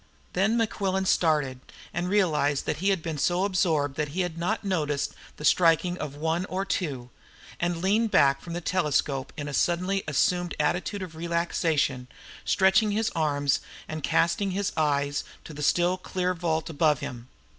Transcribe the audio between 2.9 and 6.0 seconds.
been so absorbed that he had not noticed the striking